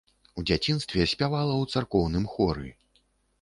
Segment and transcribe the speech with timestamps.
[0.41, 2.67] У дзяцінстве спявала ў царкоўным хоры.